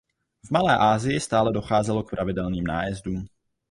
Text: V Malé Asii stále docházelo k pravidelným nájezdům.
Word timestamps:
V 0.47 0.51
Malé 0.51 0.75
Asii 0.91 1.19
stále 1.19 1.51
docházelo 1.53 2.03
k 2.03 2.09
pravidelným 2.11 2.67
nájezdům. 2.67 3.25